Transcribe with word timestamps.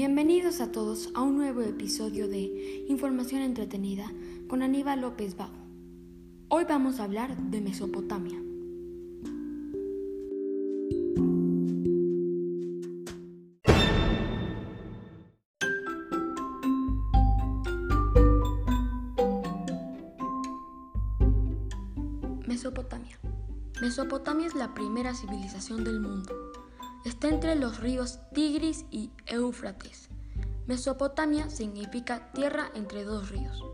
Bienvenidos 0.00 0.60
a 0.60 0.70
todos 0.70 1.10
a 1.14 1.22
un 1.22 1.36
nuevo 1.36 1.60
episodio 1.60 2.28
de 2.28 2.84
Información 2.86 3.42
Entretenida 3.42 4.08
con 4.46 4.62
Aníbal 4.62 5.00
López 5.00 5.36
Bajo. 5.36 5.58
Hoy 6.46 6.62
vamos 6.68 7.00
a 7.00 7.02
hablar 7.02 7.36
de 7.36 7.60
Mesopotamia. 7.60 8.40
Mesopotamia. 22.46 23.18
Mesopotamia 23.82 24.46
es 24.46 24.54
la 24.54 24.74
primera 24.74 25.12
civilización 25.12 25.82
del 25.82 25.98
mundo 25.98 26.47
Está 27.04 27.28
entre 27.28 27.54
los 27.54 27.80
ríos 27.80 28.18
Tigris 28.32 28.84
y 28.90 29.10
Éufrates. 29.26 30.08
Mesopotamia 30.66 31.48
significa 31.48 32.32
tierra 32.32 32.70
entre 32.74 33.04
dos 33.04 33.30
ríos. 33.30 33.64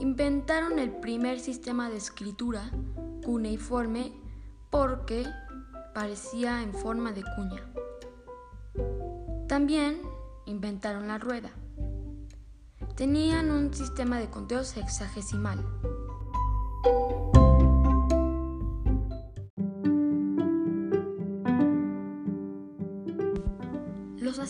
Inventaron 0.00 0.78
el 0.78 0.90
primer 0.90 1.38
sistema 1.38 1.90
de 1.90 1.96
escritura 1.98 2.70
cuneiforme 3.24 4.12
porque 4.70 5.26
parecía 5.94 6.62
en 6.62 6.72
forma 6.74 7.12
de 7.12 7.22
cuña. 7.36 7.62
También 9.46 10.00
inventaron 10.46 11.08
la 11.08 11.18
rueda. 11.18 11.50
Tenían 12.96 13.50
un 13.50 13.72
sistema 13.72 14.18
de 14.18 14.28
conteo 14.28 14.64
sexagesimal. 14.64 15.64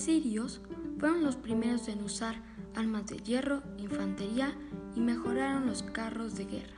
Asirios 0.02 0.60
fueron 0.98 1.22
los 1.22 1.36
primeros 1.36 1.86
en 1.86 2.02
usar 2.02 2.34
armas 2.74 3.06
de 3.06 3.18
hierro, 3.18 3.62
infantería 3.78 4.52
y 4.96 5.00
mejoraron 5.00 5.66
los 5.66 5.84
carros 5.84 6.34
de 6.34 6.44
guerra. 6.44 6.76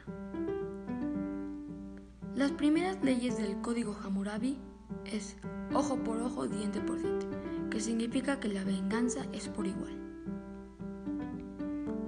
Las 2.35 2.53
primeras 2.53 3.03
leyes 3.03 3.39
del 3.39 3.63
código 3.63 3.97
Hammurabi 4.05 4.59
es 5.07 5.37
ojo 5.73 5.97
por 6.05 6.21
ojo, 6.21 6.47
diente 6.49 6.83
por 6.83 7.01
diente, 7.01 7.27
que 7.71 7.81
significa 7.81 8.41
que 8.41 8.49
la 8.49 8.63
venganza 8.63 9.25
es 9.33 9.49
por 9.49 9.67
igual. 9.67 9.99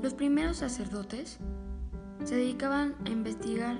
Los 0.03 0.12
primeros 0.12 0.59
sacerdotes 0.59 1.39
se 2.25 2.37
dedicaban 2.37 2.94
a 3.06 3.09
investigar 3.09 3.78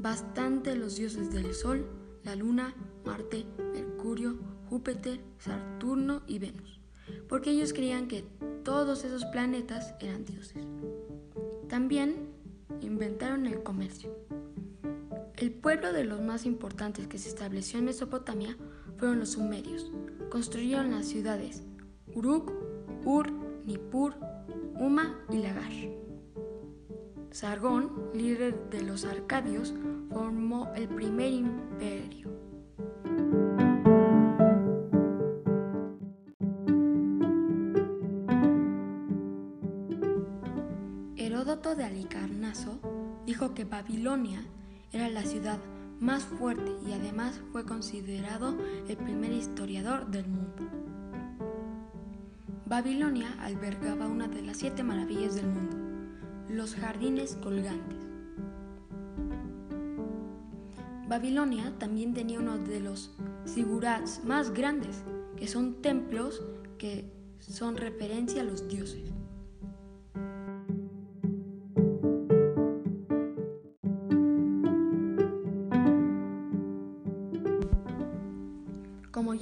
bastante 0.00 0.74
los 0.74 0.96
dioses 0.96 1.30
del 1.30 1.54
Sol, 1.54 1.86
la 2.24 2.34
Luna, 2.34 2.74
Marte, 3.04 3.46
Mercurio, 3.72 4.55
Júpiter, 4.68 5.20
Saturno 5.38 6.22
y 6.26 6.38
Venus, 6.38 6.80
porque 7.28 7.50
ellos 7.50 7.72
creían 7.72 8.08
que 8.08 8.24
todos 8.64 9.04
esos 9.04 9.24
planetas 9.26 9.94
eran 10.00 10.24
dioses. 10.24 10.66
También 11.68 12.28
inventaron 12.80 13.46
el 13.46 13.62
comercio. 13.62 14.16
El 15.36 15.52
pueblo 15.52 15.92
de 15.92 16.04
los 16.04 16.20
más 16.20 16.46
importantes 16.46 17.06
que 17.08 17.18
se 17.18 17.28
estableció 17.28 17.78
en 17.78 17.84
Mesopotamia 17.86 18.56
fueron 18.96 19.18
los 19.18 19.30
sumerios. 19.32 19.92
Construyeron 20.30 20.90
las 20.90 21.06
ciudades 21.06 21.62
Uruk, 22.14 22.50
Ur, 23.04 23.30
Nippur, 23.66 24.14
Uma 24.78 25.18
y 25.30 25.38
Lagar. 25.38 25.72
Sargón, 27.30 28.10
líder 28.14 28.70
de 28.70 28.82
los 28.82 29.04
arcadios, 29.04 29.74
formó 30.10 30.72
el 30.74 30.88
primer 30.88 31.30
imperio. 31.30 32.25
Heródoto 41.36 41.74
de 41.74 41.84
Alicarnaso 41.84 42.80
dijo 43.26 43.52
que 43.52 43.66
Babilonia 43.66 44.42
era 44.90 45.10
la 45.10 45.22
ciudad 45.22 45.58
más 46.00 46.24
fuerte 46.24 46.72
y 46.88 46.92
además 46.92 47.42
fue 47.52 47.66
considerado 47.66 48.56
el 48.88 48.96
primer 48.96 49.32
historiador 49.32 50.06
del 50.06 50.26
mundo. 50.28 50.66
Babilonia 52.64 53.36
albergaba 53.38 54.06
una 54.06 54.28
de 54.28 54.40
las 54.40 54.56
siete 54.56 54.82
maravillas 54.82 55.34
del 55.34 55.48
mundo, 55.48 55.76
los 56.48 56.74
jardines 56.74 57.36
colgantes. 57.42 57.98
Babilonia 61.06 61.78
también 61.78 62.14
tenía 62.14 62.40
uno 62.40 62.56
de 62.56 62.80
los 62.80 63.14
sigurats 63.44 64.24
más 64.24 64.54
grandes, 64.54 65.02
que 65.36 65.48
son 65.48 65.82
templos 65.82 66.42
que 66.78 67.12
son 67.40 67.76
referencia 67.76 68.40
a 68.40 68.44
los 68.44 68.66
dioses. 68.68 69.12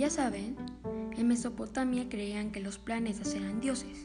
Ya 0.04 0.10
saben, 0.10 0.54
en 1.16 1.28
Mesopotamia 1.28 2.10
creían 2.10 2.50
que 2.53 2.60
los 2.60 2.76
planetas 2.76 3.34
eran 3.34 3.62
dioses. 3.62 4.04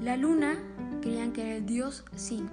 La 0.00 0.16
luna 0.16 0.54
creían 1.00 1.32
que 1.32 1.42
era 1.42 1.56
el 1.56 1.66
dios 1.66 2.04
Sin. 2.14 2.48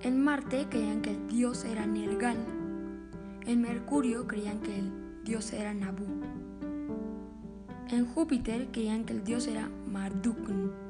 En 0.00 0.22
Marte 0.22 0.68
creían 0.70 1.02
que 1.02 1.10
el 1.10 1.26
dios 1.26 1.64
era 1.64 1.86
Nergal. 1.86 2.36
En 3.46 3.62
Mercurio 3.62 4.28
creían 4.28 4.60
que 4.60 4.78
el 4.78 5.24
dios 5.24 5.52
era 5.52 5.74
Nabu. 5.74 6.06
En 7.90 8.06
Júpiter 8.06 8.68
creían 8.70 9.04
que 9.06 9.14
el 9.14 9.24
dios 9.24 9.48
era 9.48 9.68
Mardukn. 9.90 10.83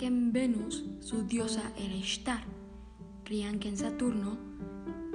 Que 0.00 0.06
en 0.06 0.32
Venus 0.32 0.82
su 1.00 1.24
diosa 1.24 1.60
era 1.76 1.94
Ishtar. 1.94 2.42
Creían 3.22 3.58
que 3.58 3.68
en 3.68 3.76
Saturno 3.76 4.38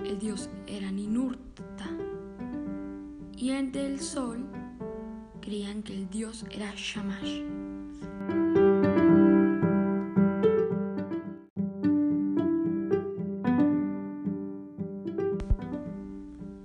el 0.05 0.19
dios 0.19 0.47
era 0.67 0.91
Ninurta. 0.91 1.89
Y 3.35 3.49
el 3.49 3.99
Sol 3.99 4.45
creían 5.41 5.81
que 5.81 5.93
el 5.93 6.07
dios 6.11 6.45
era 6.51 6.71
Shamash. 6.75 7.41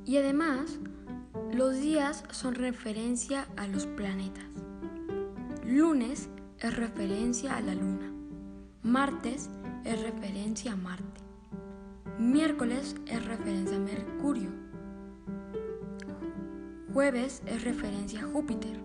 Y 0.04 0.16
además, 0.18 0.78
los 1.54 1.80
días 1.80 2.24
son 2.32 2.54
referencia 2.54 3.48
a 3.56 3.66
los 3.66 3.86
planetas. 3.86 4.44
Lunes 5.64 6.28
es 6.60 6.76
referencia 6.76 7.56
a 7.56 7.60
la 7.60 7.74
luna. 7.74 8.12
Martes 8.82 9.48
es 9.84 10.02
referencia 10.02 10.72
a 10.72 10.76
Marte. 10.76 11.20
Miércoles 12.18 12.96
es 13.06 13.24
referencia 13.24 13.76
a 13.76 13.80
Mercurio. 13.80 14.50
Jueves 16.92 17.42
es 17.46 17.64
referencia 17.64 18.20
a 18.20 18.24
Júpiter. 18.24 18.78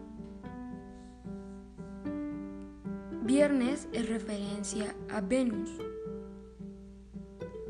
Viernes 3.24 3.90
es 3.91 4.08
referencia 4.08 4.96
a 5.09 5.19
Venus. 5.19 5.69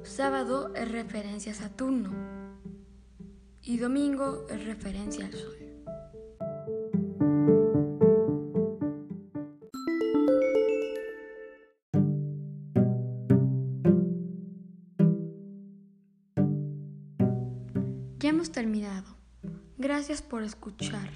Sábado 0.03 0.71
es 0.75 0.91
referencia 0.91 1.51
a 1.51 1.55
Saturno. 1.55 2.11
Y 3.63 3.77
domingo 3.77 4.45
es 4.49 4.65
referencia 4.65 5.25
al 5.25 5.33
Sol. 5.33 5.64
Ya 18.25 18.31
hemos 18.31 18.51
terminado. 18.51 19.05
Gracias 19.77 20.23
por 20.23 20.41
escuchar. 20.41 21.11